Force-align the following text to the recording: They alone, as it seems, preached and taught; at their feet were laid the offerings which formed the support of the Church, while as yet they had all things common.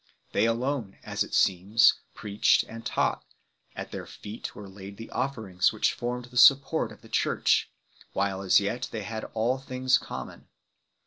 They 0.31 0.45
alone, 0.47 0.97
as 1.03 1.23
it 1.23 1.35
seems, 1.35 1.99
preached 2.15 2.63
and 2.63 2.83
taught; 2.83 3.23
at 3.75 3.91
their 3.91 4.07
feet 4.07 4.55
were 4.55 4.67
laid 4.67 4.97
the 4.97 5.11
offerings 5.11 5.71
which 5.71 5.93
formed 5.93 6.25
the 6.31 6.37
support 6.37 6.91
of 6.91 7.01
the 7.01 7.07
Church, 7.07 7.69
while 8.13 8.41
as 8.41 8.59
yet 8.59 8.87
they 8.91 9.03
had 9.03 9.25
all 9.35 9.59
things 9.59 9.99
common. 9.99 10.47